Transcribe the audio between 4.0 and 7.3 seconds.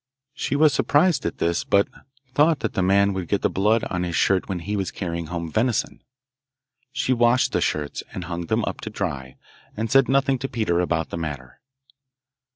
his shirt when he was carrying home venison. She